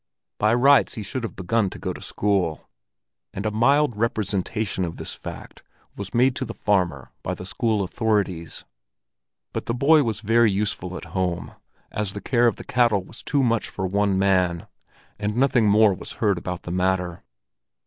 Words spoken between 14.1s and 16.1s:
man; and nothing more